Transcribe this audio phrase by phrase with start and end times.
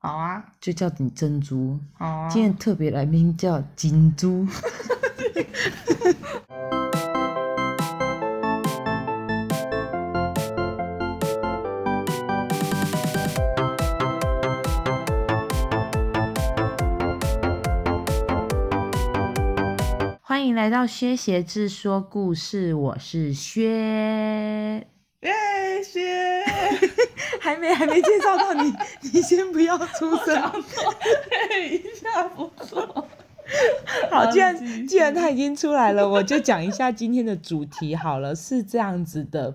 [0.00, 1.76] 好啊，就叫你珍珠。
[1.94, 4.46] 好啊，今天特别来宾叫金珠。
[20.22, 24.86] 欢迎来到薛鞋志说故事，我是薛。
[25.22, 26.44] 耶，薛，
[27.40, 28.72] 还没还没介绍到你，
[29.12, 30.52] 你先不要出声。
[31.50, 33.06] 嘿一下不错。
[34.10, 38.34] 好，既然既然他已经出来了，我就讲一下今天的主题好了。
[38.34, 39.54] 是这样子的，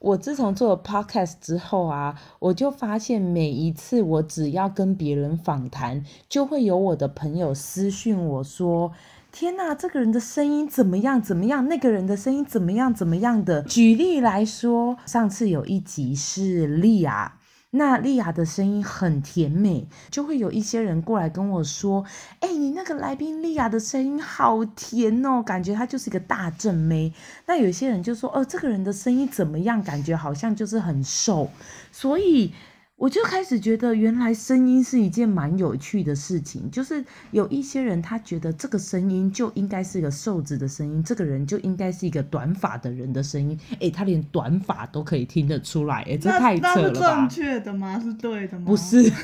[0.00, 8.92] 我自从做了 podcast 之后啊，我就发现每一次我只要跟别人访谈，就会有我的朋友私讯我说。
[9.30, 11.20] 天呐，这个人的声音怎么样？
[11.20, 11.68] 怎么样？
[11.68, 12.92] 那个人的声音怎么样？
[12.92, 13.62] 怎么样的？
[13.62, 17.38] 举例来说，上次有一集是莉亚，
[17.70, 22.04] 那莉亚的声音很甜美，就会有一些人过来跟我说
[22.40, 27.12] ：“哎，你那个来宾莉亚的声音好甜哦，感觉她就是一个大正妹。”
[27.46, 29.82] 那有些人就说：“哦，这个人的声音怎么样？
[29.82, 31.50] 感觉好像就是很瘦。”
[31.92, 32.52] 所以。
[32.98, 36.68] 我就开始觉得，原来声音是一件蛮有趣的事情。
[36.68, 43.56] 就是有一些人，他觉得这个声音就应该是一个瘦子的声音，这个人就应该是一个短发的人的声音。
[43.78, 47.20] 诶，他连短发都可以听得出来，诶，这太扯了吧？
[47.20, 48.00] 正确的吗？
[48.02, 48.64] 是对的吗？
[48.66, 49.10] 不是。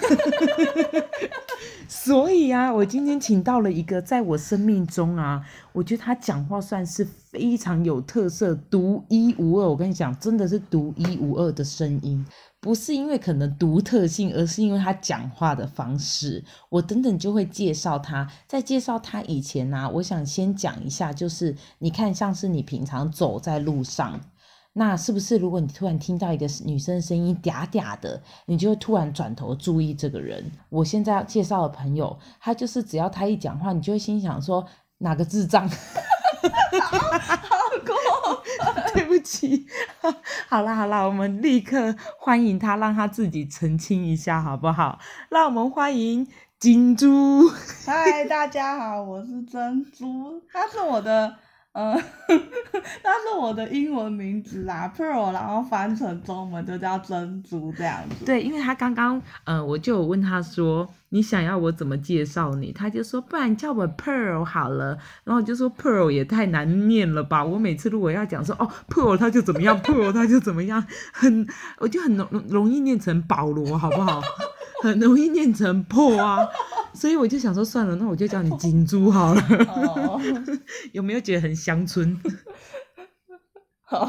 [1.88, 9.68] 所以啊，我今天请到了一个，在我生命中啊，我觉得他讲话算是非常有特色、独一无二。
[9.68, 12.24] 我跟你讲，真的是独一无二的声音。
[12.64, 16.42] 不是因为可能独特性，而是因为他讲话的方式。
[16.70, 18.26] 我等等就会介绍他。
[18.46, 24.18] 在介绍他以前呢、我想先讲一下，就是你看，像是你平常走在路上，
[24.72, 30.50] 那是不是如果你突然听到一个女生声音嗲嗲的，你就会突然转头注意这个人？
[30.70, 35.68] 我现在要介绍的朋友，他就是只要他一讲话，你就会心想说哪个智障？
[38.94, 39.66] 对不起，
[40.54, 45.00] 好啦好啦，我们立刻欢迎他，让他自己澄清一下好不好？
[45.28, 46.24] 让我们欢迎
[46.60, 47.48] 金珠。
[47.84, 51.34] 嗨，大家好，我是珍珠，他是我的。
[51.74, 51.92] 呃，
[53.02, 58.24] 那是我的英文名字啦，Pearl，然后翻成中文就叫珍珠这样子。
[58.24, 62.70] 对，因为他刚刚，呃，我就问他说，你想要我怎么介绍你？
[62.70, 64.96] 他就说，不然叫我 Pearl 好了。
[65.24, 67.44] 然后我就说，Pearl 也太难念了吧？
[67.44, 71.44] 我每次如果要讲说，哦，Pearl 他就怎么样，Pearl 他就怎么样，很，
[71.80, 74.22] 我就很容容易念成保罗，好不好？
[74.88, 76.46] 很容易念成破啊。
[76.92, 79.42] 所以我就想说算了，那我就叫你金珠好了。
[79.68, 80.20] Oh.
[80.92, 82.20] 有没有觉得很乡村？
[83.86, 84.08] 好，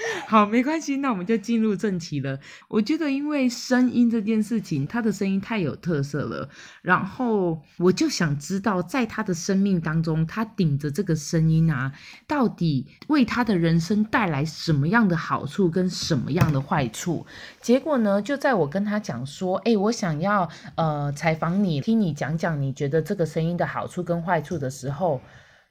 [0.26, 2.38] 好，没关系，那我们就进入正题了。
[2.68, 6.48] 我觉得，因为声音这件事情，他的声音太有特色了，
[6.82, 11.92] 然后我就想知道，在他的生命当中，他顶着这个声音啊，
[12.26, 17.26] 到底为他的人生带来什么样的好处跟什么样的坏处？
[17.60, 25.20] 结果呢，就在我跟他讲说，哎，我想要呃采访你，听你讲讲你觉得这个声音的好处跟坏处的时候，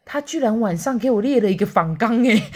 [0.06, 2.51] 他居然晚上给我列了一个访纲，哎，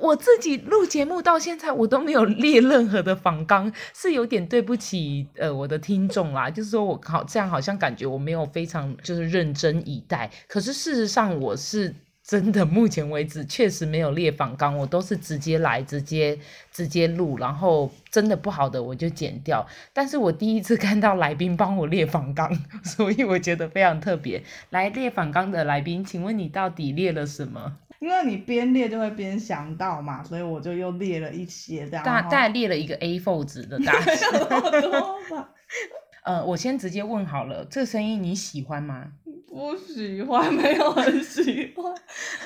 [0.00, 11.94] 我自己录节目到现在，我都没有列任何的访纲，是有点对不起呃我的听众啦，就是说我好这样好像感觉我没有非常就是认真以待，可是事实上我是。
[12.30, 16.38] 真的，目前为止确实没有列访纲，我都是直接来，直接
[16.70, 19.66] 直接录，然后真的不好的我就剪掉。
[19.92, 22.48] 但是我第一次看到来宾帮我列访纲，
[22.86, 24.40] 所以我觉得非常特别。
[24.70, 27.78] 来列访纲的来宾，请问你到底列了什么？
[27.98, 32.04] 因为你边列就会边想到嘛，所以我就又列了一些这样。
[32.04, 34.28] 大大概列了一个 A4 纸的大小。
[36.24, 39.12] 呃，我先直接问好了，这声音你喜欢吗？
[39.48, 41.92] 不喜欢， 没有很喜欢。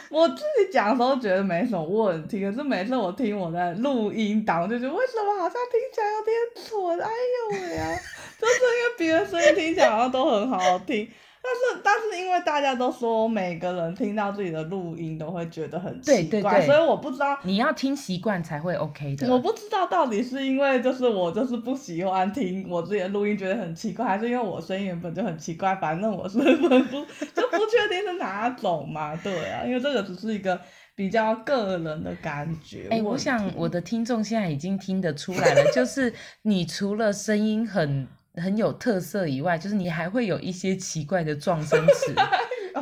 [0.08, 6.34] 我自己讲的时候觉得没什么问题，可是每次我听我的录音档，就觉得为什么好像听起来有点
[6.64, 6.98] 蠢？
[7.00, 7.94] 哎呦喂呀，
[8.40, 11.06] 就是因为别的声音听起来好像都很好听。
[11.54, 19.28] 但是，但是因为大家都说每个人听到自己的录音都会觉得很奇怪，对对对，所以我不知道你要听习惯才会 OK 的。
[19.28, 27.04] 我不知道到底是因为就是我就是不喜欢听我自己的录音觉得很奇怪，还是因为我声音原本就很奇怪，反正我是不不
[27.34, 29.14] 就不确定是哪种嘛。
[29.16, 30.60] 对啊，因为这个只是一个
[30.94, 32.88] 比较个人的感觉。
[32.90, 36.12] 哎、欸，我想我的听众现在已经听得出来了，就是
[36.42, 38.06] 你除了声音很。
[38.42, 42.14] 很有特色以外，就是你还会有一些奇怪的撞声词。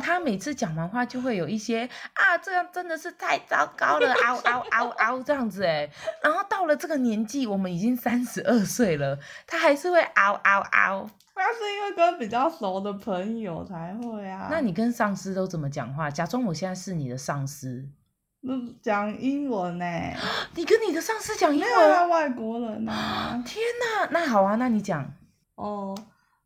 [0.01, 5.87] 他每次讲完话就会有一些啊，这样真的是太糟糕了，嗷嗷嗷嗷这样子哎。
[6.21, 9.17] 然后到了这个年纪，我们已经三十二岁了，
[9.47, 11.09] 他还是会嗷嗷嗷。
[11.35, 14.47] 那是因为跟比较熟的朋友才会啊。
[14.51, 16.09] 那你跟上司都怎么讲话？
[16.09, 17.87] 假装我现在是你的上司。
[18.81, 19.85] 讲英文呢？
[20.55, 22.09] 你跟你的上司讲英文？
[22.09, 23.41] 外国人啊。
[23.45, 25.13] 天哪，那好啊，那你讲。
[25.55, 25.95] 哦，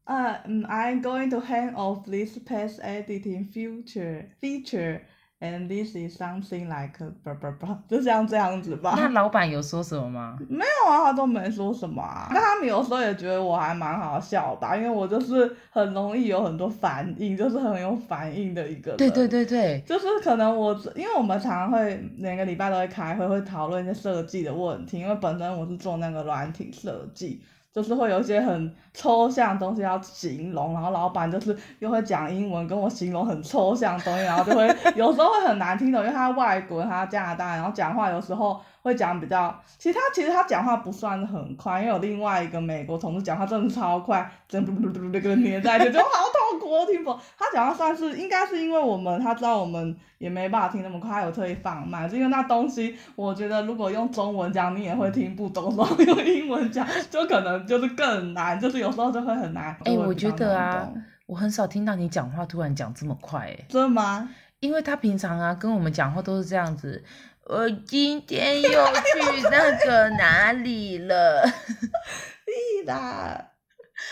[0.05, 5.01] 呃，I'm going to hang off this past editing future feature。
[5.39, 8.95] And this is something like 不不不，就像这样子吧。
[8.97, 10.35] 那老板有说什么吗？
[10.49, 12.27] 没有啊，他都没说什么啊。
[12.31, 18.97] 那他们有时候也觉得我还蛮好笑吧，因为我就是很容易有很多反应，就是很有反应的一个人。
[18.97, 27.43] 对对对对，就是可能我，因为我们常常会每个礼拜都会开会，会讨论一些设计的问题，因为本身我是做那个软体设计。
[27.77, 34.65] 就是会有一些很抽象的东西要形容，然后老板就是又会讲英文跟我形容很抽象的东西，然后就会
[34.95, 46.05] 有时候会很难听懂，因为他外国，他加拿大，然后讲话有时候会讲比较，其实他其实他讲话不算很快，因为有另外一个美国同事讲话真的超快，真嘟嘟嘟嘟跟黏在一起，就好
[46.51, 47.19] 痛苦，我听不懂。
[47.37, 57.47] 他讲话算是应该是因为我们他知道我们也没办法听那么快，他有特意放慢，就因为那东西我觉得如果用中文讲你也会听不懂，然后用英文讲就可能。
[57.67, 59.75] 就是更难，就是有时候就会很难。
[59.83, 60.87] 哎、欸，我觉得啊，
[61.25, 64.29] 我很少听到你讲话突然讲这么快，哎，真的吗？
[64.59, 67.03] 因为他平常啊跟我们讲话都是这样子。
[67.49, 71.41] 我今天又去那个哪里了？
[72.45, 73.51] 屁啦！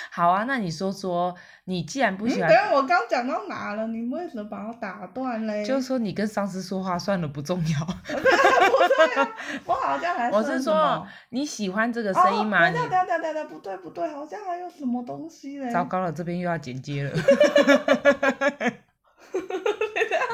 [0.09, 1.35] 好啊，那你说说，
[1.65, 3.85] 你既然不喜欢，嗯、等下我刚讲到哪了？
[3.87, 5.65] 你为什么把我打断嘞？
[5.65, 7.85] 就是说你跟上司说话算了，不重要。
[7.85, 9.29] 不对啊，
[9.65, 10.35] 我好像还是。
[10.35, 12.71] 我是说你喜欢这个声音吗？
[12.71, 15.69] 等下等下等，不对不对，好像还有什么东西嘞。
[15.69, 17.11] 糟糕了，这边又要剪接了。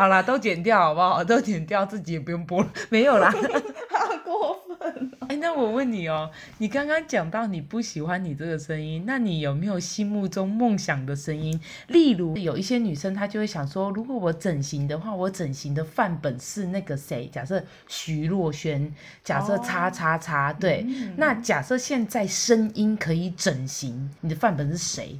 [0.01, 1.23] 好啦，都剪掉好不好？
[1.23, 2.67] 都剪掉，自己也不用播了。
[2.89, 3.29] 没有啦，
[3.93, 5.11] 好过分。
[5.19, 11.61] 哎、欸，那我问你哦、喔，你刚刚讲到你不喜欢你这个声音，那你有没有心目中梦想的声音？
[11.89, 17.27] 例如有一些女生她就会想说，如果我整形的话，我整形的范本是那个谁？
[17.27, 18.91] 假设徐若瑄，
[19.23, 20.83] 假设叉叉叉，对。
[20.87, 25.19] 嗯、那假设现在声音可以整形，你的范本是谁？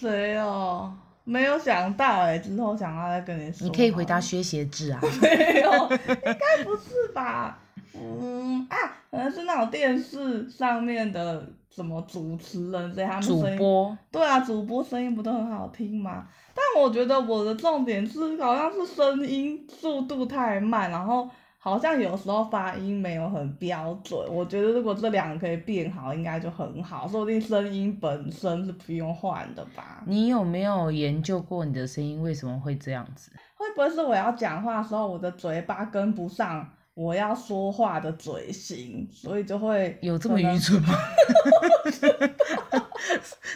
[0.00, 0.94] 谁哦？
[1.24, 3.66] 没有想到哎、欸，之后想到再跟你说。
[3.66, 5.00] 你可以回答薛协志啊。
[5.20, 7.58] 没有，应该不是吧？
[7.94, 8.76] 嗯啊，
[9.10, 13.42] 可能是那种电视上面的什么主持人，所以他们声音。
[13.42, 13.98] 主播。
[14.10, 16.26] 对啊，主播声音不都很好听吗？
[16.54, 21.28] 但我觉得我的重点是，好像是声音速度太慢，然后。
[21.64, 27.08] 好像有时候发音没有很标准，我觉得如果这两个可以变好，应该就很好。
[27.08, 30.02] 说不定声音本身是不用换的吧？
[30.06, 33.32] 你有没有研究过你的声音为什么会这样子？
[33.56, 36.68] 会不会是我要讲话的时候，我的嘴巴跟不上？
[36.94, 40.94] 我要说话的嘴型，所以就会有这么愚蠢吗？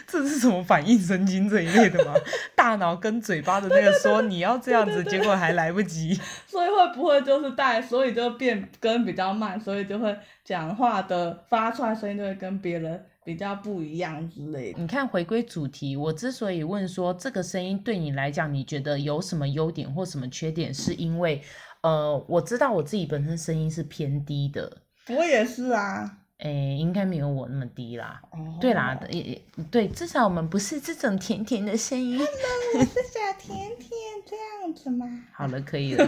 [0.05, 2.13] 这是什么反应神经这一类的吗？
[2.55, 6.13] 大脑跟嘴巴的那个说你要这样子，结果还来不及。
[6.47, 10.13] 所以会不会就是带，所以就变跟比较慢，所以就会
[10.43, 14.81] 讲话的发出来声音就会跟别人比较不一样之类的。
[14.81, 21.41] 你看，回归主题，我之所以问说这个声音对你来讲，你觉得有什么优点或什么缺点，是因为。
[21.81, 26.17] 呃，我知道我自己本身声音是偏低的，我也是啊。
[26.39, 28.21] 诶、欸，应该没有我那么低啦。
[28.31, 32.17] 哦、对啦，也也对，至少我们不是这种甜甜的声音。
[32.17, 32.27] Hello，
[32.75, 33.91] 我是小甜甜，
[34.25, 35.05] 这样子吗？
[35.31, 36.07] 好了，可以了。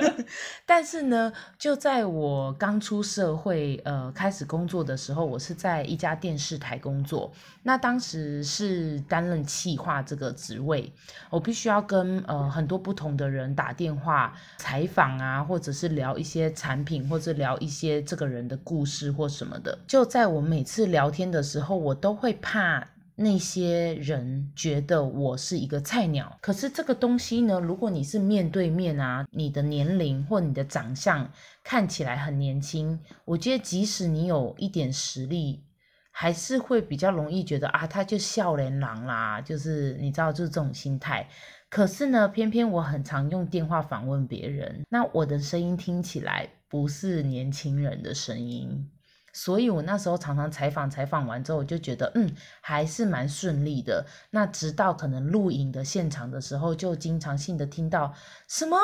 [0.66, 7.32] 但是呢，就在我刚出社会，呃，开始工作的时候，我是在一家电视台工作。
[7.62, 10.92] 那当时是担任企划这个职位，
[11.28, 19.78] 我必须要跟呃很多不同的人打电话采访啊，或者是聊一些产品，或者聊一些这个人的故事或什么的。
[19.86, 22.88] 就在我每次聊天的时候，我都会怕
[23.22, 26.38] 那些人觉得我是一个菜鸟。
[26.40, 31.30] 可是这个东西呢，如果你是面对面啊，你的年龄或你的长相
[31.62, 35.62] 看起来很年轻，我觉得即使你有一点实力，
[36.10, 41.28] 还是会比较容易觉得啊，他就笑脸郎啦，就是你知道，就是这种心态。
[41.68, 48.90] 可是呢，偏偏我很常用电话访问别人，那我的声音听起来不是年轻人的声音。
[49.32, 54.04] 所以我那时候常常采访，采访完之后我就觉得，嗯，还是蛮顺利的。
[54.30, 58.12] 那直到可能录影的现场的时候，就经常性的听到
[58.48, 58.78] 什么，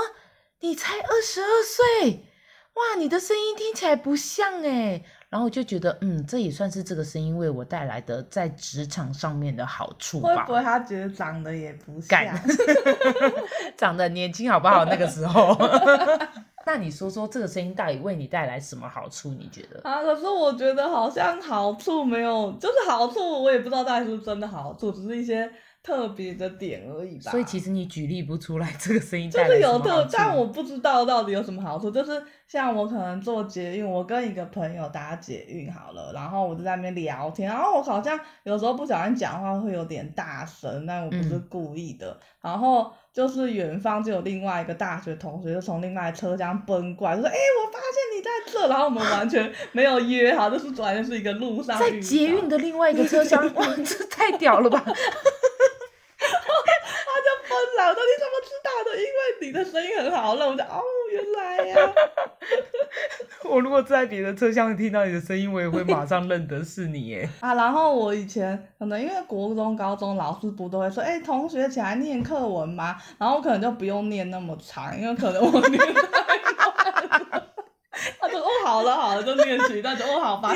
[0.61, 2.25] 你才二十二岁，
[2.75, 10.29] 哇，你的声音听起来不像诶，然后我就觉得，嗯，这也算是这个声音为我带来的在职场上面的好处吧。
[10.29, 12.23] 会不会他觉得长得也不像？
[13.77, 14.85] 长得年轻好不好？
[14.85, 15.59] 那个时候。
[16.67, 19.31] 那你说说这个声音到底为你带来什么好处？
[19.31, 19.81] 你觉得？
[19.89, 25.51] 啊，可是我觉得好像好处没有，就是好处我也不知道到底是不是真的好处，只是一些。
[25.87, 31.89] 特别的点而已吧，所以其实你举例不出来这个声音就是有特，但我不知道到底有什么好处。
[31.89, 42.11] 就是像我可能做捷运，我跟一个朋友搭捷运好了，然后我就在那边聊天，然后我好像有时候不小心讲话会有点大声，但我不是故意的。
[42.11, 54.85] 嗯、然后就是远方就有另外一个大学同学就从另外车厢奔过来，就说：“哎、欸，我发现你在这。”然后我们完全 没有约好，就是完全是一个路上在捷运的另外一个车厢， 哇，这太屌了吧！
[57.79, 58.86] 老的，你怎么知道的？
[58.97, 61.93] 因为你的声音很好，那我就哦，原来呀、啊。
[63.49, 67.29] 我如果在别的车厢听到你的声音，我也会马上认得是你耶。
[67.41, 72.97] 啊，然后我以前可能因为国中、高中老师不都会说，哎、欸，同学起来念课文嘛？
[73.19, 75.51] 然后我可能就不用念那么长，因为可能我
[78.67, 80.53] 好了好了，就念起，但是哦，好吧。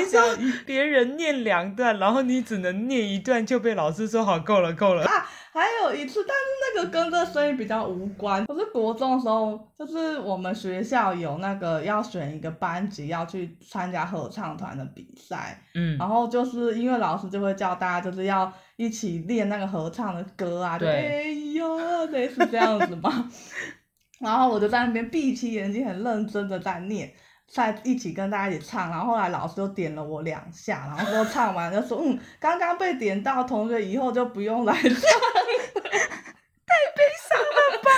[0.65, 5.05] 别人念两段，然后你只能念一段，就被老师说好够了够了。
[5.05, 8.45] 啊还有一次，但是那个跟这声音比较无关。
[8.45, 21.23] 可是国中的时候，就是我们学校有那个要选一个班级要去参加合唱团的比赛，嗯，然后就是因为老师就会叫大家就是要一起练那个合唱的歌啊，对，哎
[21.59, 23.29] 呀，类似这样子嘛。
[24.21, 27.11] 然后我就在那边闭起眼睛，很认真的在念。
[27.51, 37.89] 在一起跟大家一起唱，然后后来老师就点了我两下，然后说唱完就说，嗯，刚刚被点到同学以后就不用来唱， 太悲伤了吧？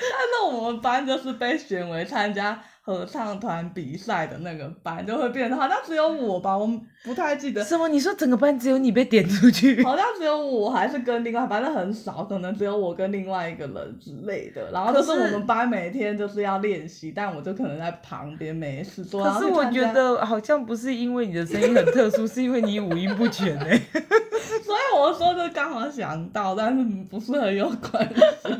[0.00, 2.62] 那 那我们班就是被选为参加。
[2.84, 6.68] 合唱团比赛的那个班就会变成好像只有我吧，我
[7.04, 7.62] 不太记得。
[7.62, 7.86] 什么？
[7.88, 9.80] 你说整个班只有你被点出去？
[9.84, 14.68] 好像只有我，还是跟另外，反正很少，可能只有我跟另外一个人之类的。
[14.72, 19.22] 然后就是我们班每天就是要练习，但我就可能在旁边没事做。
[19.22, 23.80] 可是我觉得好像不是因为你的声音很特殊， 是因为你五音不全哎。
[24.64, 28.08] 所以我说就刚好想到，但是不是很有关
[28.42, 28.56] 系。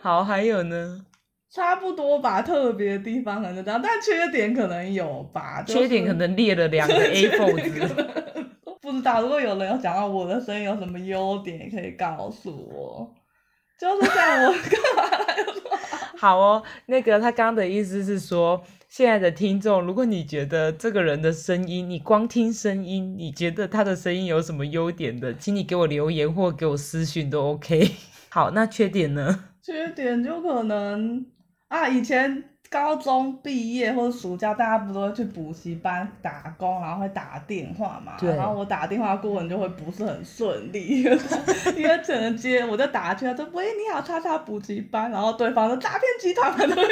[0.00, 1.00] 好，还有呢？
[1.56, 5.62] 差不多吧，特别的地方可能这样，但缺点可能有吧。
[5.62, 7.80] 就是、缺点可能列了两个 A4 纸。
[8.82, 13.10] 不知道，如果有人要讲到我的声音有什么优点，也可以告诉我。
[13.80, 15.62] 就是像我干嘛来说？
[16.18, 27.90] 好哦，那个他刚刚的意思是说，现在的听众，如果你觉得这个人的声音，你光听声音，你觉得他的声音有什么优点的，请你给我留言或给我私讯都 OK。
[28.28, 29.44] 好，那缺点呢？
[29.62, 31.24] 缺点就可能。
[31.68, 38.12] 啊，以前高中毕业或者暑假，大家不都会去补习班打工，然后会打电话嘛？
[38.22, 41.02] 然后我打电话过程就会不是很顺利，
[41.76, 46.82] 因为可能接我就打去，他说：“喂，你好，叉叉补习班。”然后对方说：“诈骗集团的。”还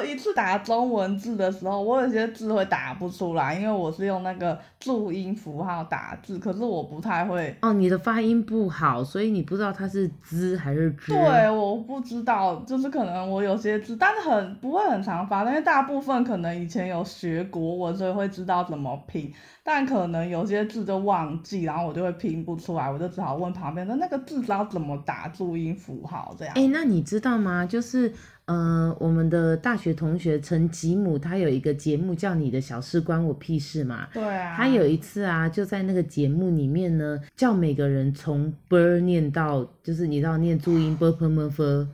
[0.00, 7.54] 有一次打中文字的时候，我有些字会打不出来，因为我是用那个注音符号打字，可是我不太会。
[7.62, 11.12] 哦，你的发音不好，所以你不知道它是滋还是知。
[11.12, 26.54] 对，我不知道，就是可能我有些字，但是很不会很常发，因为大部分可能以前有学国文，所以会知道怎么拼，但可能有些字就忘记，然后我就会拼不出来，我就只好问旁边的那个字知道怎么打注音符号这样。
[26.56, 27.66] 哎，那你知道吗？
[27.66, 28.12] 就是。
[28.48, 34.08] 呃，我们的大学同学陈吉姆，他有一个节目叫《你的小事关我屁事》嘛。
[34.10, 34.56] 对啊。
[34.56, 41.86] 他有一次啊，就在那个节目里面呢，叫每个人从 b r 念到，就是你知道念注音 b p m f，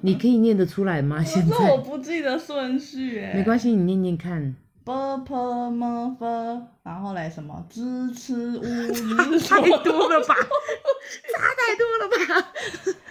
[0.00, 1.22] 你可以念得出来吗？
[1.24, 1.56] 现在？
[1.56, 3.20] 那我不记得顺序。
[3.32, 4.56] 没关系，你念念看。
[4.86, 7.80] b u r p l e m u 然后来什么支
[8.14, 12.08] 持乌 云， 太多了吧，差太多了
[12.40, 12.52] 吧？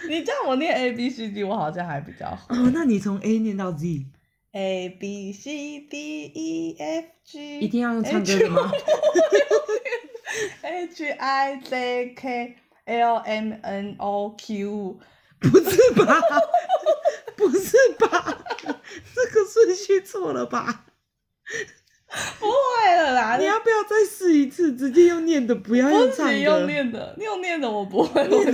[0.08, 2.46] 你叫我念 A B C D，我好像还比较好。
[2.48, 8.72] 哦，那你从 A 念到 Z，A B C D E F G，一定要用唱歌的吗？
[10.62, 12.56] H I J K
[12.86, 14.98] L M N O Q，
[15.40, 16.20] 不是吧？
[17.36, 18.38] 不是吧？
[19.14, 20.85] 这个顺序错了吧？
[22.38, 23.36] 不会了啦！
[23.40, 24.74] 你要不要再试一次？
[24.74, 26.38] 直接用念的，不要用唱的。
[26.38, 28.26] 用念的，用念的我不会。
[28.28, 28.52] 念的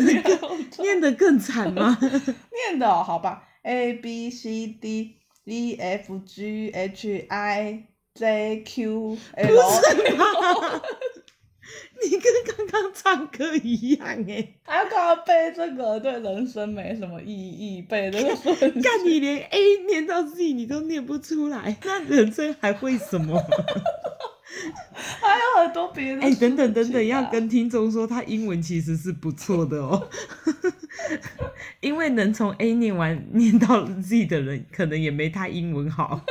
[0.78, 1.96] 念的更惨吗？
[2.00, 3.48] 念的哦，好吧。
[3.62, 7.84] A B C D E F G H I
[8.14, 9.58] J Q L。
[12.02, 16.00] 你跟刚刚唱歌一样哎，还要刚刚背这个？
[16.00, 18.82] 对人生没什么意义，背这个顺。
[18.82, 23.40] 干你连 A 念到 Z 你都念不出来，那人生还会什么？
[24.94, 26.22] 还有很多别的。
[26.22, 30.08] 哎、欸，等等等等，要跟听众说，他英文其实是不错的哦。
[31.80, 36.24] 因为能从 A 念完念到 Z 的人，可能也没他英文好。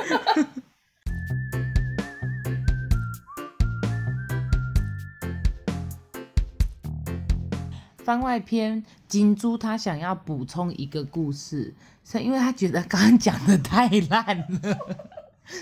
[8.11, 14.77] 番外篇，金珠他想要补充一个故事，是因为他觉得刚刚讲的太烂了。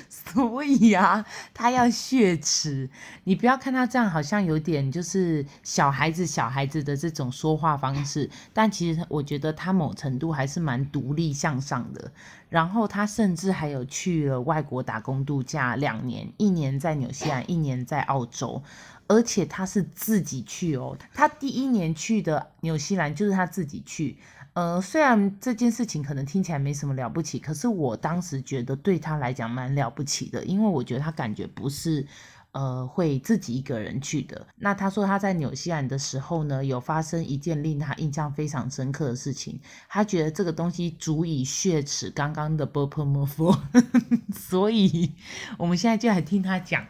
[0.09, 2.89] 所以啊，他要血耻。
[3.25, 12.11] 你不要看他这样，好像有点就是小孩子、小孩子的这种说话方式，但其实我觉得他某程度还是蛮独立向上的。
[12.49, 18.63] 然后他甚至还有去了外国打工度假两年，一年在纽西兰，一年在澳洲，
[19.09, 20.97] 而且他是自己去哦。
[21.13, 24.17] 他第一年去的纽西兰就是他自己去。
[24.53, 32.05] 呃，虽然这件事情可能听起来没什么了不起，可是我当时觉得对他来讲蛮了不起的，因为我觉得他感觉不是
[32.51, 34.45] 呃会自己一个人去的。
[34.57, 43.57] 那他说他在纽西兰的时候呢，有发生一件令他印象非常深刻的事情，他觉得这个东西足以血耻刚刚的 bopomofo，
[44.35, 45.13] 所以
[45.57, 46.85] 我们现在就来听他讲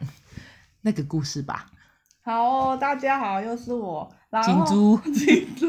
[0.82, 1.70] 那个故事吧。
[2.30, 5.66] 好哦，大家好，又是我，然后金珠， 金珠。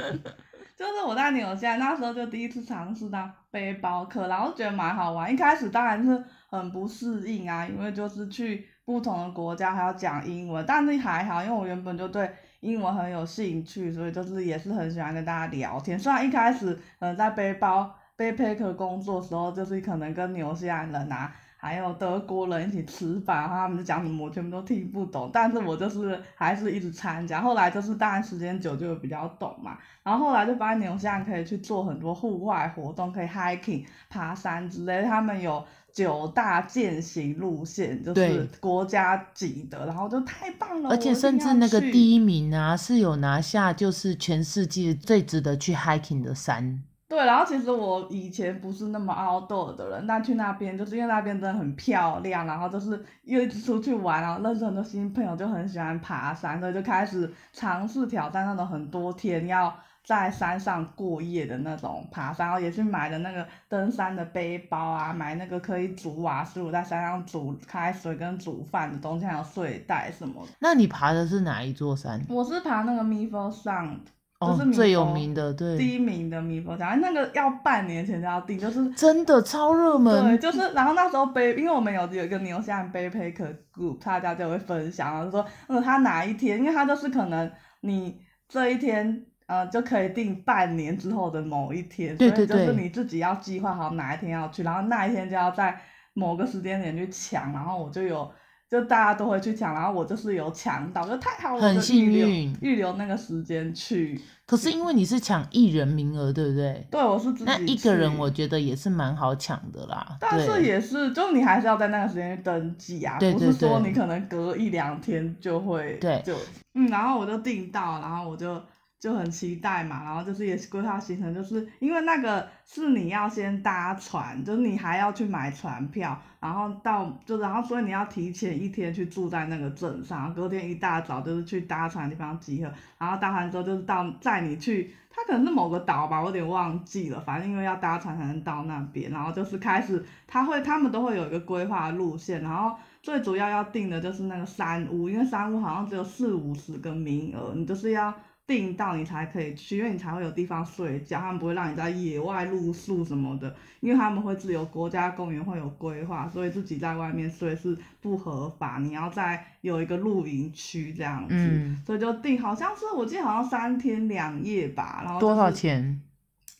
[0.74, 5.30] 就是我在纽西兰那时候就第一次尝试当背包客，然后觉得蛮好玩。
[5.30, 15.98] 一开始当然是很不适应啊，因为就是去不同的国家还要讲英文，但是还好，因为我原本就对英文很有兴趣，所以就是也是很喜欢跟大家聊天。
[15.98, 21.30] 虽然一开始呃在背包背 backpacker 工作的时候，就是可能跟纽西兰人啊。
[21.64, 25.30] 还有德国人一起吃饭，然后他们就讲什么，我全部都听不懂。
[25.32, 27.40] 但是我就是还是一直参加。
[27.40, 29.78] 后来就是当然时间久就比较懂嘛。
[30.02, 35.02] 然后后来就发现纽西兰可以去做很多户外活动，可以 hiking 爬山之类。
[35.04, 40.90] 他们有九大健行路线，就是国家级的，然后就太棒了。
[40.90, 46.82] 而且甚至那个第一名啊，是有拿下就是全世界最值得去 hiking 的山。
[47.14, 70.52] 对，然后其实我以前不是那么 outdoor 的人，但去那边就是因为那边真的很漂亮，然后就是又一直出去玩，然后认识很多新朋友，就很喜欢爬山，所以就开始尝试挑战那种很多天要在山上过夜的那种爬山，然后也去买了那个登山的背包啊，买那个可以煮瓦斯炉在山上煮开水跟煮饭的东西，还有睡袋什么的。
[70.58, 72.20] 那你爬的是哪一座山？
[72.28, 73.98] 我是爬那个 Milford Sound。
[74.40, 80.22] 哦、就是最有名的，对，第一名的米佛奖，那个要半年前就要订，就是真的超热门。
[80.22, 95.80] 对，就是然后那时候背，因为我们有有一个纽西兰背包客 group，大家就会分享，然后说，嗯，他哪一天，因为他就是可能你这一天，呃，就可以订半年之后的某一天，对对对，所以就是你自己要计划好哪一天要去，然后那一天就要在
[96.12, 98.30] 某个时间点去抢，然后我就有。
[98.74, 104.20] 就大家都会去抢，然后我就是有抢到，就太好了，很幸运，预留那个时间去。
[104.44, 106.84] 可是因为你是抢一人名额，对不对？
[106.90, 107.44] 对，我是自己。
[107.44, 110.16] 那一个人我觉得也是蛮好抢的啦。
[110.18, 115.96] 但是也是，就你还是要在那个时间去登记啊，不是说你可能隔一两天就会。
[116.00, 116.20] 对。
[116.26, 116.34] 就
[116.74, 118.60] 嗯，然后我就订到，然后我就。
[119.04, 148.14] 就很期待嘛，然后就是也规划行程，就是因为那个是你要先搭船，就是你还要去买船票，然后到就然后所以你要提前一天去住在那个镇上，隔天一大早就是去搭船的地方集合，然后搭完之后就是到载你去，它可能是某个岛吧，我有点忘记了，反正因为要搭船才能到那边，然后就是开始他会他们都会有一个规划路线，然后最主要要订的就是那个山屋，因为山屋好像只有四五十个名额，你就是要。
[148.46, 166.02] 订到你才可以去，因为你才会有地方睡觉，他们不会让你在野外露宿什么的，因为他们会自由国家公园会有规划，所以自己在外面睡是不合法，你要在有一个露营区这样子，嗯、所以就订，好像是我记得好像三天两夜吧，然后、就是、多少钱？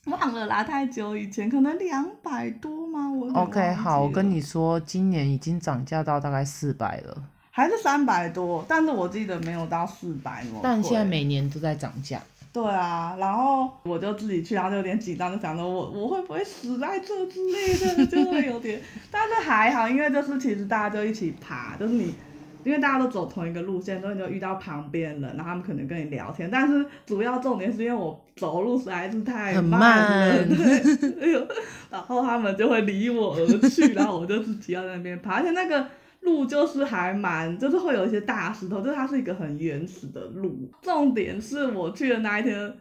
[0.07, 3.11] 忘了啦，太久以前，可能两百多吗？
[3.11, 7.25] 我 OK，好，我跟你说，今年已经涨价到大概四百了。
[7.57, 10.45] 还是三百多，但是我记得没有到四百。
[10.61, 12.21] 但现在每年都在涨价。
[12.53, 18.81] 对啊，然后我就自己去，然后就有点紧张，就想着我我会不会死在这之类的，就会有点。
[19.09, 22.13] 但是还好，因为就是其实大家就一起爬，就是你，
[22.65, 26.51] 因为大家都走同一个路线，所以你就遇到旁边人，然后他们可能跟你聊天。
[26.51, 31.47] 但是主要重点是因为我走路实在是太慢了，对，
[31.89, 35.87] 然后他们就会离我而去，然后我就自己要在那边爬，而且那个。
[36.25, 40.71] 路就是还蛮，就是会有一些大石头，就是它是一个很原始的路。
[40.83, 42.77] 重点是我去的那一天，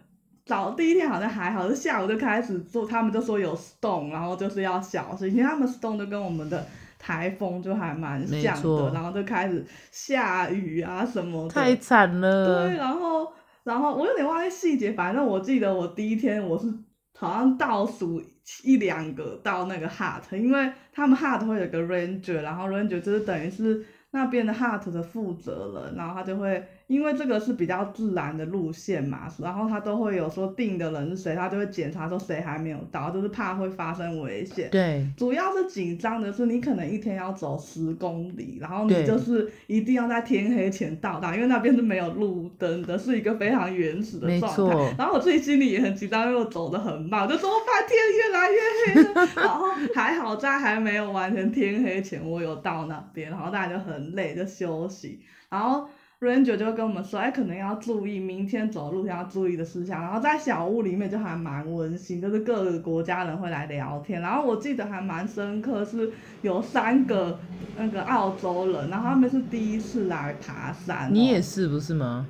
[0.46, 6.66] 早第一天好像还好，是下午就开始做，他们就说有 storm，然后就是要小心，因为他们 storm 就跟我们的
[6.98, 11.50] 台风就还蛮像的，然后就开始下雨啊什么的。
[11.50, 12.68] 太惨了。
[12.68, 13.28] 对，然后
[13.64, 16.74] 然后我有点忘记细节，反正我记得我第一天我是
[17.18, 18.22] 好像倒数
[18.64, 26.66] 一两个到那个 Hart，因为他们 Hart 会有个 ranger，然后 ranger 就是等于是那边的 Hart 的负责人，然后他就会。
[26.88, 34.70] 因为这个是比较自然的路线嘛，然后他都会有说定的人是谁，他就会检查说谁还没有到，就是怕会发生危险。
[34.70, 44.48] 对，主要是紧张的是你可能一天要走十公里，然后你就是一定要在天黑前到达，因为那边是没有路灯的，是一个非常原始的状态。
[44.48, 44.94] 没错。
[44.98, 49.30] 然后我自己心里也很紧张，因为我走得很慢，我就说我怕天越来越黑了。
[49.42, 55.88] 然后还好在还没有完全天黑前我有到那边，然后大家就很累就休息，然后。
[56.20, 60.02] Ranger 就会跟我们说，哎，可能要注意明天走路要注意的事项。
[60.02, 64.22] 然后在小屋里面就还蛮温馨，就是各个国家人会来聊天。
[64.22, 67.40] 然后我记得还蛮深刻，是有三个
[67.78, 71.10] 那个澳洲人，然后他们是第一次来爬山。
[71.14, 72.26] 你也是不是吗？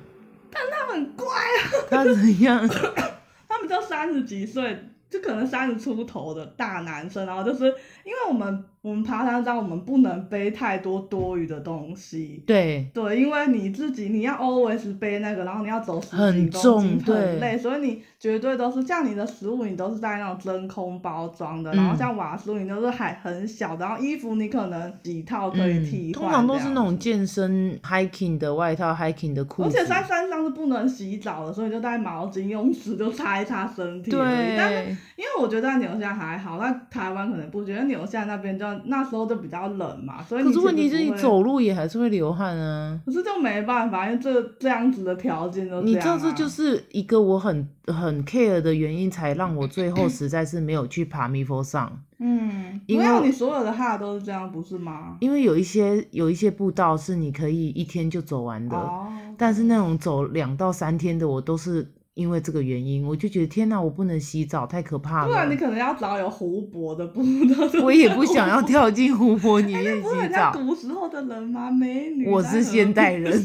[0.50, 1.86] 但他们很乖啊。
[1.88, 2.66] 他怎样？
[3.48, 4.90] 他们就三十几岁。
[5.10, 7.66] 就可能三十出头的大男生，然后就是
[8.04, 12.44] 因为我们我们爬山上，我们不能背太多多余的东西。
[12.46, 26.26] 对对，因为你自己你要 always 背那个，然后你要走十几公斤，很重，很累，所以你绝对都是像你的食物，你都是在那种真空包装的，嗯、然后像瓦斯，你都是还很小，然后衣服你可能几套可以替换、嗯。
[26.26, 29.68] 通常都是那种健身 hiking 的外套，hiking 的裤子。
[29.70, 34.10] 而且在山上是不能洗澡的，所以就带毛巾，用纸就擦一擦身体。
[34.10, 34.20] 对。
[34.58, 43.00] 但是因为我觉得在纽西兰还好，那台湾可能不觉得，纽西兰那边就那时候就比较冷嘛，所以你可是问题是你走路也还是会流汗啊。
[43.06, 51.90] 可是就没办法，因为这这样子的条件都这样、就是一个我很很 care 的原因，才让我最后实在是没有去爬密佛上。
[52.18, 55.16] 嗯，因为你所有的哈都是这样，不是吗？
[55.20, 59.06] 因为有一些有一些步道是你可以一天就走完的，哦、
[59.36, 61.90] 但是那种走两到三天的，我都是。
[62.14, 65.26] 因为这个原因，我就觉得天哪，我不能洗澡，太可怕了。
[65.26, 67.68] 不然你可能要找有湖泊的步道。
[67.82, 70.50] 我也不想要跳进湖泊里面洗澡。
[70.50, 71.72] 欸、古时候的人吗？
[71.72, 72.30] 美女。
[72.30, 73.42] 我是现代人。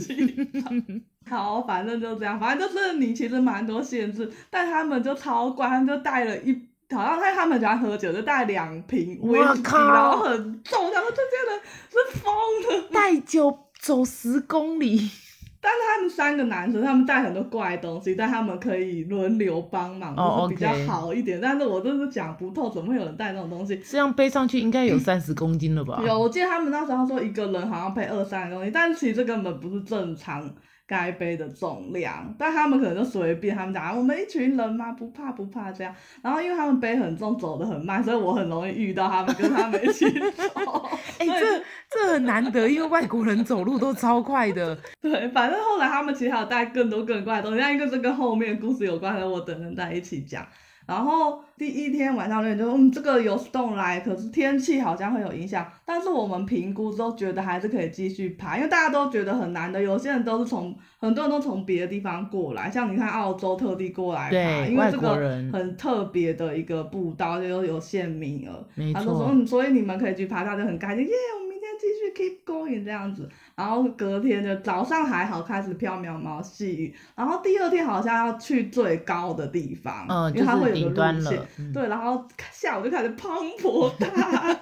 [1.27, 6.53] 好，反正就这样，反正就是你其实蛮多限制，但他们就超怪，他们就带了一，
[6.91, 12.31] 好像他他们喜欢喝酒，就带两瓶威士忌，靠然后很重，他们这些人是疯
[12.83, 12.89] 的。
[12.93, 15.09] 带酒走十公里。
[15.61, 21.37] 但是他们三个男生，他们带很多怪东西，但他们可以轮流帮忙，就是比较好一点。
[21.37, 21.49] Oh, okay.
[21.49, 23.75] 但是我真是讲不透，怎么会有人带那种东西？
[23.77, 26.01] 这样背上去应该有三十公斤了吧？
[26.05, 30.49] 有，我记得他们那时候说一个人好像背二三十公斤，但是其实这根本不是正常。
[30.89, 35.95] 该背的重量，但他们可能就随便，他们讲我们一群人嘛，不怕不怕这样。
[36.23, 40.89] 然后因为他们背很重，走得很慢，所以我很容易遇到他们，跟他们一起走。
[41.19, 44.75] 哎、欸，这这很难得，因为外国人走路都超快的。
[44.99, 50.43] 对，反正后来他们其实还有带更多更怪的东西，但一个是跟后面故事有关的，我等人在一起讲。
[50.89, 55.63] 然后第一天晚上就嗯，这个有 storm 来，可是天气好像会有影响。
[55.85, 59.79] 但是我们评估之后觉得还是可以继续爬，因为大家都觉得很难的。
[59.79, 65.15] 有些人都是从很多人都从别的地方过来，像你看澳洲特地过来爬，对因为这个
[65.53, 68.67] 很特别的一个步道，就有限名额。
[68.91, 71.11] 他就说嗯，所以你们可以去爬，他就很开心耶。
[72.13, 84.07] Keep going 这样子，然后隔天就早上还好，开始飘渺毛细雨，然后第二天好像要去最高的地方，嗯，因为它会有个路线，嗯、对，然后下午就开始滂沱大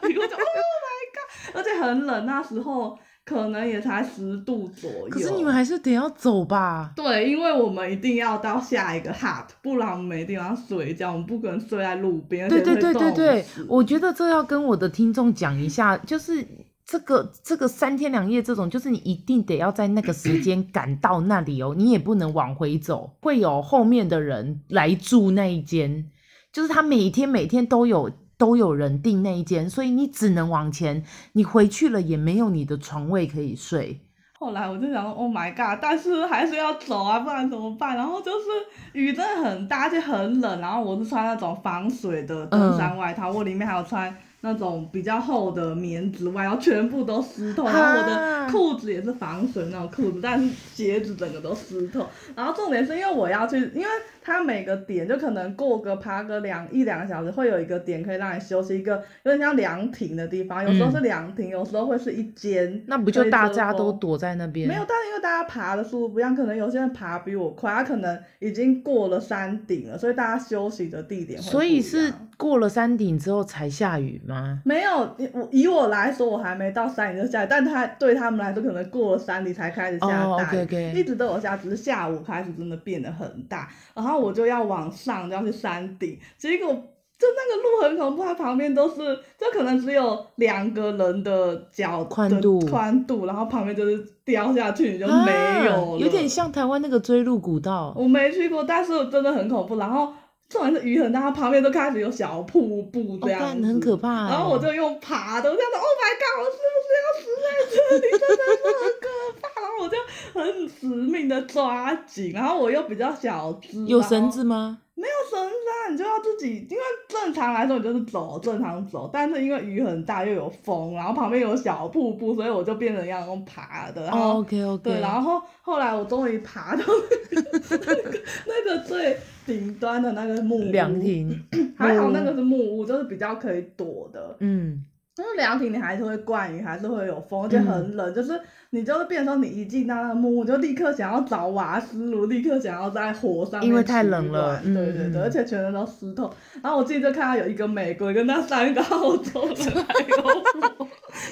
[0.08, 0.48] 雨，我就 Oh
[0.84, 5.08] my God，而且很冷，那时候可能也才十度左右。
[5.10, 6.92] 可是你们还是得要走吧？
[6.96, 12.50] 对，因为我们一定要到下一个 hut，不然我们没地方睡觉，我们不可能睡在路边。
[12.50, 16.46] 对对对对对，我觉得这要跟我的听众讲一下，就是。
[16.88, 26.06] 这个这个三天两夜这种，就是你一定得要在那个时间 赶到那里哦，你也不能往回走，会有后面的人来住那一间，
[26.54, 34.00] 就是他每天每天都有都有人订那一间，所以你只能往前，你回去了也没有你的床位可以睡。
[34.40, 35.80] 后来我就想说，Oh my god！
[35.82, 37.98] 但是还是要走啊，不然怎么办？
[37.98, 38.46] 然后就是
[38.94, 44.16] 雨真的很大，而且很冷，然后我是穿那种防水的登山外套，嗯、我里面还有穿。
[44.42, 52.06] 那种比较厚的棉质外套，全部都湿透，然后我的裤子也是防水那种裤子，但是鞋子整个都湿透。
[52.36, 53.88] 然后重点是因为我要去，因为
[54.22, 62.84] 它每个点就可能过个爬个两一两个小时，会有一个点可以让你休息，一个有点像凉亭的地方，有时候是凉亭，有时候会是一间。
[62.86, 64.68] 那不就大家都躲在那边？
[64.68, 71.50] 没有，但是因为大家爬的速度不一样，可能有些人爬比我快，他可能已经过了山顶了，所以大家休息的地点会。
[71.50, 74.60] 所以是过了山顶之后才下雨吗？
[74.64, 74.92] 没有，
[75.34, 80.94] 我以我来说，我还没到山顶就下雨，但他对他们来说，可能过了山顶才开始下大雨，oh, okay, okay.
[80.94, 88.96] 一直都有下，只是下午开始真的变得很大，然后我就要往上，就要去山顶，结果就那个路很恐怖，它旁边都是，
[89.40, 100.14] 就可能只有两个人的脚宽度宽度，然后旁边就是掉下去你就没有了，啊，有点像台湾那个追鹿古道，我没去过，但是真的很恐怖，然后。
[100.50, 104.30] 重点是雨很大，它旁边都开始有小瀑布这样子，oh, 很可怕。
[104.30, 108.02] 然后我就用爬的，我这样子，Oh my god，我是不是要死在这里？
[108.12, 109.06] 真的是很可
[109.42, 109.44] 怕。
[109.62, 109.98] 然后我就
[110.34, 113.86] 很死命的抓紧，然后我又比较小只。
[113.86, 114.80] 有绳子吗？
[114.98, 119.10] 没有绳子啊，你就要自己，因为正常来说你就是走，正常走。
[119.14, 124.04] 但是因为雨很大又有风，然后旁边有小瀑布，所以我就变成要用爬的。
[124.04, 124.84] 然后 oh, OK OK。
[124.84, 126.84] 对，然后后来我终于爬到
[127.32, 129.18] 那个那个最。
[129.48, 131.42] 顶端的那个木屋，凉亭，
[131.80, 134.36] 还好那个是木屋，就是比较可以躲的。
[134.42, 134.84] 嗯，
[135.16, 138.12] 但是凉亭你还是会灌雨，还是会有风，而且很冷。
[138.12, 138.38] 嗯、就是
[138.72, 143.70] 你就是变成说，你一进到那个木屋，就立刻想要找瓦斯炉，立刻想要在火上面。
[143.70, 144.62] 因为太冷了。
[144.64, 146.34] 对对对，嗯、而且全身都湿透。
[146.62, 150.18] 然后我进去就看到有一个玫瑰跟那三个澳洲人还有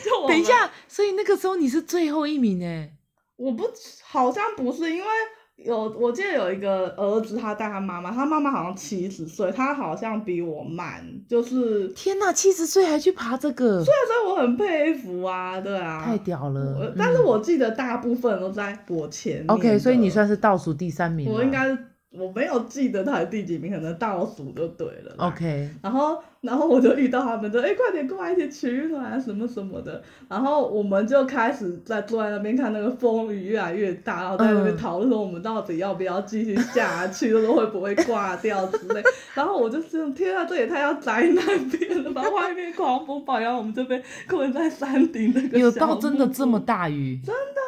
[0.03, 2.93] 就等一下，所以那个时候你是最后一名哎？
[3.35, 3.65] 我不，
[4.03, 5.07] 好像不是，因为。
[5.57, 16.93] 有，我记得有一个儿子，他带他妈妈，他妈妈好像七十岁，他好像比我慢，就是天哪，七十岁还去爬这个，所以说我很佩服啊，对啊，太屌了。
[16.97, 19.47] 但是我记得大部分都在我前面。
[19.47, 21.31] OK，所以你算是倒数第三名。
[21.31, 21.77] 我应该是。
[22.17, 25.15] 我没有记得他第几名，可能倒数就对了。
[25.17, 30.01] OK，然后然后我就遇到他们，就哎快点过来一起取暖啊什么什么的。
[30.29, 39.01] 然后我们就开始在坐在那边看那个风雨越来越大，然后在那边讨论说我们到底要不要继续下去，就说会不会挂掉之类。
[39.33, 42.21] 然后我就这样，天啊，这也太要灾难片了吧！
[42.29, 45.57] 外面狂风暴，然后我们这边困在山顶那个。
[45.57, 47.19] 有到真的这么大雨？
[47.25, 47.64] 真的。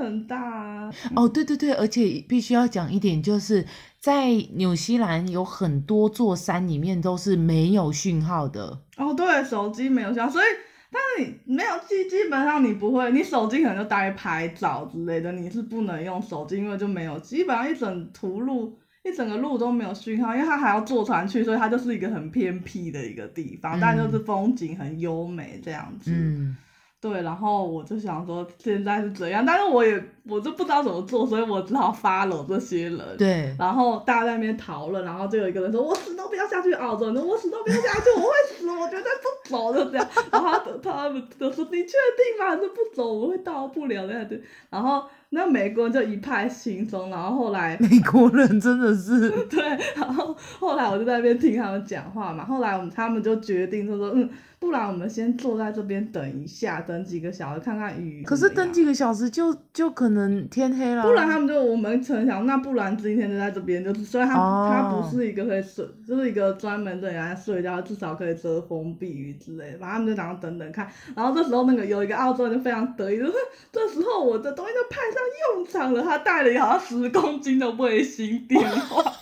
[0.00, 0.92] 很大啊！
[1.14, 3.66] 哦，对对对，而且必须要讲一点，就是
[3.98, 8.80] 在纽西兰有很多座山里面都是没有讯号的。
[8.96, 10.44] 哦，对，手机没有信号，所以
[10.90, 26.10] 但是你没有基基本上你不会，你手机可能就带拍照之类的，你是不能用手机，因为就没有，基本上一整途路一整个路都没有讯号，因为它还要坐船去，所以它就是一个很偏僻的一个地方，嗯、但就是风景很优美这样子。
[26.12, 26.56] 嗯。
[27.02, 33.00] 对，然后我就想说现在是怎样，但是我也我就不知道怎么做，所以我只好 follow 这些人。
[33.18, 33.52] 对。
[33.58, 40.08] 然后大家在那边讨论，然后就有一个人说：“我死都不要下去澳洲，我死都不要下去，我会死，我绝对不走。”就这样。
[40.30, 42.54] 然后他他们都说：“你确定吗？
[42.54, 44.40] 这不走我会到不了的。”对。
[44.70, 49.60] 然后那美国人就一派轻松，然后后来 美国人真的是对，
[49.96, 52.44] 然后后来我就在那边听他们讲话嘛。
[52.44, 54.30] 后来我们他们就决定就说：“嗯。”
[54.62, 58.22] 不然我们先坐在这边等一下，等几个小时看看雨。
[58.24, 61.02] 可是等几个小时就就可能天黑了。
[61.02, 69.78] 不然他们就我们曾想，那不然今天就在这边，就是虽然它、哦、它不是一个可以睡，就是一个专门的人来睡觉，至少可以遮风避雨之类的。
[69.78, 70.88] 反正他们就打算等等看。
[71.16, 73.32] 然后这时候那个有一个澳洲人就非常得意，就是
[73.72, 75.20] 这时候我的东西就派上
[75.56, 76.00] 用场了。
[76.02, 79.02] 他带了好像十公斤的卫星电话。
[79.02, 79.12] 干，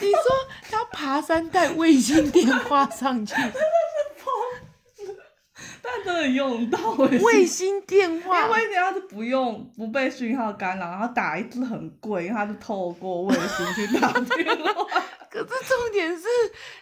[0.00, 0.20] 你说
[0.70, 3.34] 他爬山带卫星电话上去？
[6.06, 6.78] 但真的用到
[7.22, 15.02] 卫星电话，因为你要是不用不被讯号干扰，然后打一次很贵，因为它是透过卫星去打电话。
[15.28, 16.24] 可是重点是，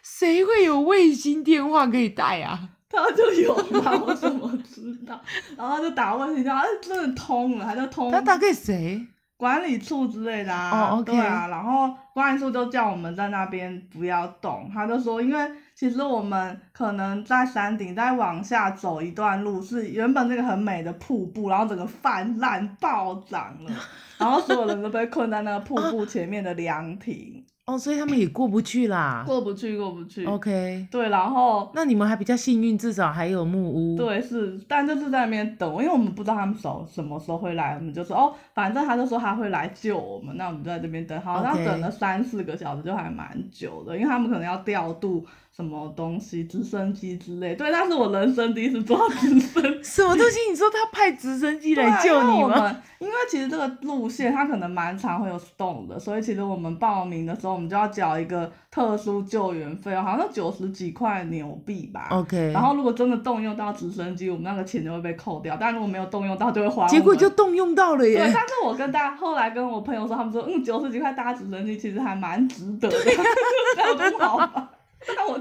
[0.02, 2.68] 谁会有卫星电话可以带啊？
[2.88, 5.20] 他就有吗，我怎么知道？
[5.56, 8.12] 然后就打卫星电话，哎，真的通了，他就通。
[8.12, 9.04] 他打给谁？
[9.36, 11.00] 管理处之类的啊。
[11.04, 15.50] 对啊，然后管理处就叫我们在那边不要动，他就说，因为。
[15.76, 23.72] 其实我们可能在山顶再往下走一段路，是原本那个很美的瀑布，然后整个泛滥暴涨了，
[24.16, 27.44] 然后所有人都被困在那个瀑布前面的凉亭。
[27.66, 29.24] 哦，所以他们也过不去啦。
[29.26, 30.26] 过不去，过不去。
[30.26, 30.86] OK。
[30.90, 33.96] 对，然后那你们还比较幸运，至少还有木屋。
[33.96, 45.24] 对，是，但就是在那边等，因为我们不知道他们什什么时候会来，我们就说哦，反正他就说他会来救我们，那我们就在这边等，好像等了三四个小时，就还蛮久的，因为他们可能要调度。
[45.56, 47.54] 什么东西，直升机之类。
[47.54, 49.82] 对，那是我人生第一次坐直升机。
[49.84, 50.50] 什么东西？
[50.50, 52.58] 你说他派直升机来救你吗？
[52.58, 62.08] 啊、因为其实这个路线它可能蛮长会有 storm 的，所以其实我们报名的时候，我们就要缴一个特殊救援费用，好像九十几块纽币吧。
[62.10, 62.50] OK。
[62.52, 66.88] 然后如果真的动用到直升机，我们那个钱就会被扣掉；但如果没有动用到，就会花。
[66.88, 68.16] 结果就动用到了耶。
[68.16, 72.96] 对，但是我跟大家后来跟我朋友说，他们说，嗯，九十几块搭直升机其实还蛮值得的，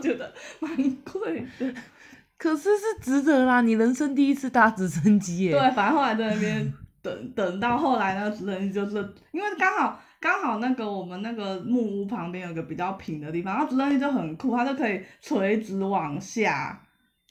[0.04, 0.76] 觉得蛮
[1.12, 1.74] 贵的，
[2.38, 3.62] 可是是值得啦！
[3.62, 5.52] 你人生第一次搭直升机耶。
[5.52, 8.98] 对，反正后来在那边等等到后来那个直升机，就是
[9.32, 16.82] 因为刚好刚好那个我们那个木屋旁边有个比较平的地方，然后直升机就很酷，它就可以垂直往下。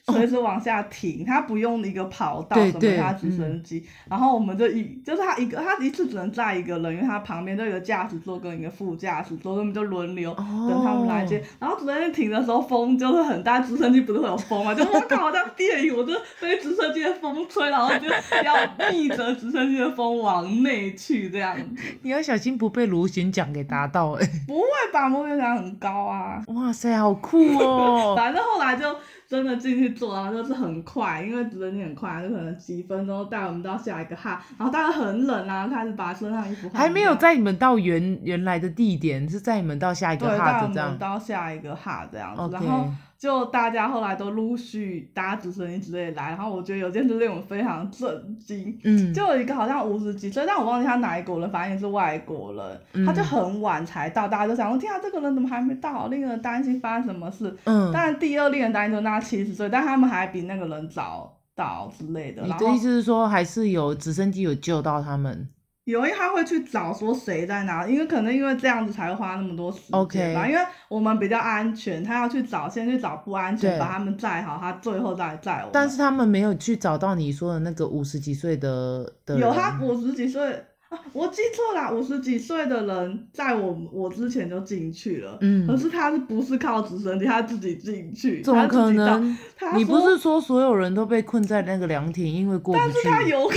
[0.05, 11.41] 随时往下停，它不用一个跑道什么它直升机，然后我们就一就是它一个它一次只能载一个人，因为它旁边就有一个驾驶座跟一个副驾驶座，我们就轮流等他们来接。
[11.57, 14.73] 然后直升机停的时候风就是很大，直升机不是会有风嘛？
[14.75, 16.11] 就我靠，好像电影，我就
[16.41, 18.07] 被直升机的风吹，然后就
[18.43, 21.57] 要逆着直升机的风往内去这样。
[22.01, 24.31] 你要小心不被螺旋桨给打到哎、欸。
[24.47, 25.07] 不会吧？
[25.07, 26.43] 螺旋桨很高啊。
[26.47, 28.15] 哇塞，好酷哦！
[28.19, 28.93] 反正后来就。
[29.33, 36.79] 真的进去坐，然后就是很快，因为直升机很快，就可能几分钟带我们到下一个哈，然后大家很冷啊，开始把身上衣服换。
[36.79, 40.71] 还没有载你们到原原来的地点，是载你们到下一个哈，这样。
[40.71, 42.87] 对，带我们到下一个哈这样子，然后。
[43.23, 56.07] 就大家后来都陆续搭直升机之类来，然后我觉得有件事令我非常震惊，嗯，就有一个好像五十几岁，但我忘记他哪一国人，反正也是外国人，嗯、他就很晚才到，大家都想说，天啊，这个人怎么还没到？
[56.09, 57.55] 令人担心发生什么事。
[57.63, 62.43] 嗯，但第二令人担心就是那七十岁，但他们还比那个人早到之类的。
[62.43, 65.47] 你的意思是说，还是有直升机有救到他们？
[65.85, 70.47] 有，因为他会去找说谁在哪，因为可能因为这样子才会花那么多时间吧。
[70.47, 75.69] 因为我们比较安全，他要去找，先去找不安全，把他们载好，他最后再载我。
[75.73, 79.37] 但是他们没有去找到你说的那个五十几岁的的。
[79.37, 80.53] 有他五十几岁
[80.87, 85.37] 啊，我记错了，五十几岁的人在我我之前就进去了。
[85.41, 85.67] 嗯。
[85.67, 88.41] 可是他是不是靠直升机，他自己进去？
[88.41, 89.37] 怎么可能？
[89.75, 92.85] 你不是说所有人都被困在那个凉亭，因为过不去？
[93.03, 93.55] 但是他有空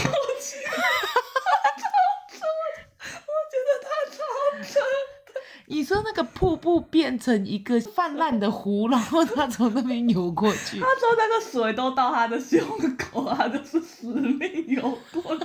[5.68, 10.78] 你说那个瀑布变成一个泛滥的湖， 然后他从那边游过去。
[10.78, 12.60] 他说那个水都到他的胸
[12.96, 15.44] 口，啊就是死命游过去。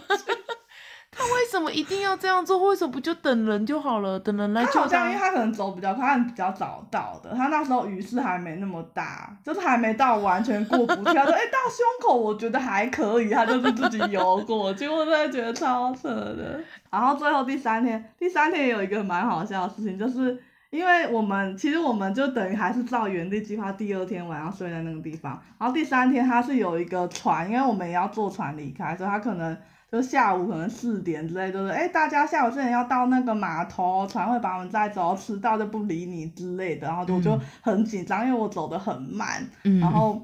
[1.51, 2.69] 他为什么一定要这样做？
[2.69, 4.17] 为什么不就等人就好了？
[4.17, 4.73] 等人来救他。
[4.73, 7.35] 他好像因为他可能走比较快，他比较早到的。
[7.35, 11.13] 他那时候雨势还没那么大，就是还没到完全过不去。
[11.13, 16.61] 他说：“哎、欸，到胸口我觉得还可以。”他就是自己游过结果真的觉得超扯的。
[16.89, 25.41] 然后最后第三天，第三天也有一个蛮好笑的事情，就是因为我们其实我们就等于还是照原地计划，第二天晚上睡在那个地方。
[25.57, 29.57] 然后第三天他是有一个船，因为我们也要坐船离开，所以他可能
[29.91, 36.87] 就下午可能四点之类，就是哎大家下午四点要到那个码头，船会把我们载走，迟到就不理你之类的。
[36.87, 39.45] 然后我就很紧张，因为我走得很慢，
[39.81, 40.21] 然后。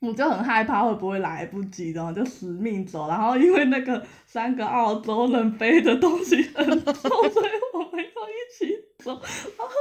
[0.00, 3.06] 我就很害怕会不会来不及，然后就死命走。
[3.06, 9.12] 然后因为那个三个澳洲人背的东西很重， 所以我们要一起走。
[9.12, 9.74] 然后，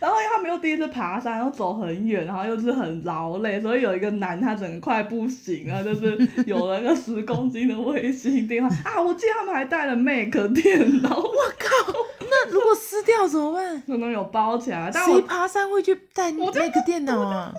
[0.00, 9.00] 然后他们又第一次爬山，又走很远，然后又是很劳累，所以有一个男他整个快不行了，就是有了个十公斤的卫星电话啊！
[9.00, 11.14] 我记得他们还带了 Mac 电脑。
[11.22, 11.92] 我靠！
[12.44, 13.82] 那如果撕掉怎么办？
[13.86, 14.90] 可能有包起来。
[14.90, 17.52] 谁爬山会去带那个电脑啊？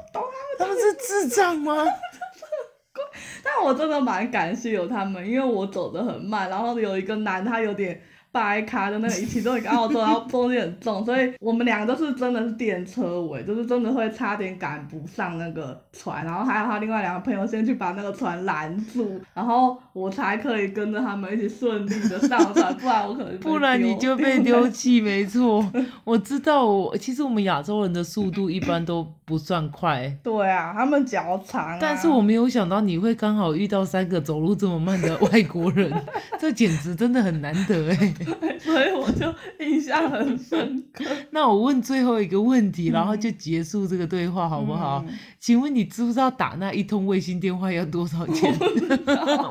[0.57, 1.75] 他们是智障吗？
[3.43, 8.01] 但我真的蛮感谢有他们，因为我走得很慢，然后有一个男，他有点。
[8.33, 25.65] 掰开的那个，其中一个澳洲，然后东西很重，所以我们两个都是真的是电车尾，就是真的会差点赶不上那个船，然后还有他另外两个朋友先去把那个船拦住，然后我才可以跟着他们一起顺利的上船，不然我可能不然你就被丢弃，没错，
[26.03, 35.91] 我知道我其实我们亚洲人的速度一般都不算快，对啊，他们脚长啊，但是我没有想到你会刚好遇到三个走路这么慢的 外国人，
[36.39, 38.13] 这简直真的很难得哎。
[38.17, 39.33] 对，所以我就
[39.65, 41.03] 印象很深刻。
[41.31, 45.03] 那我问最后一个问题，然后就结束这个对话，好不好？
[45.07, 48.53] 嗯、请问你知不知道打那一通卫星电话要多少钱？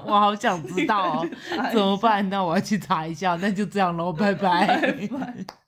[0.06, 1.28] 我，我好想知道哦。
[1.72, 2.28] 怎么办？
[2.30, 3.36] 那我要去查一下。
[3.40, 4.66] 那就这样喽，拜拜。
[4.66, 5.59] 拜拜。